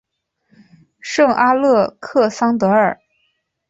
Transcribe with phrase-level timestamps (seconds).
[0.99, 2.99] 圣阿勒克桑德尔。